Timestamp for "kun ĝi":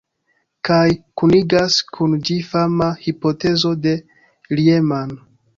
1.97-2.39